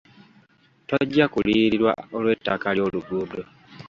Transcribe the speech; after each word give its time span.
Tojja 0.87 1.25
kuliyirirwa 1.33 1.91
olw'ettaka 2.15 2.67
ly'oluguudo. 2.75 3.41